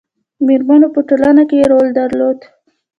[0.45, 2.39] میرمنو په ټولنه کې رول درلود